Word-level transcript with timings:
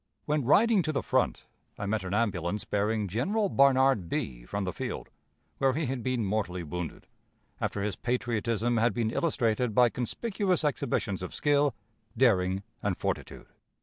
When 0.25 0.43
riding 0.45 0.81
to 0.81 0.91
the 0.91 1.03
front, 1.03 1.45
I 1.77 1.85
met 1.85 2.03
an 2.03 2.11
ambulance 2.15 2.65
bearing 2.65 3.07
General 3.07 3.49
Barnard 3.49 4.09
Bee 4.09 4.45
from 4.47 4.63
the 4.63 4.73
field, 4.73 5.09
where 5.59 5.73
he 5.73 5.85
had 5.85 6.01
been 6.01 6.25
mortally 6.25 6.63
wounded, 6.63 7.05
after 7.59 7.83
his 7.83 7.95
patriotism 7.97 8.77
had 8.77 8.95
been 8.95 9.11
illustrated 9.11 9.75
by 9.75 9.89
conspicuous 9.89 10.63
exhibitions 10.63 11.21
of 11.21 11.35
skill, 11.35 11.75
daring, 12.17 12.63
and 12.81 12.97
fortitude. 12.97 13.45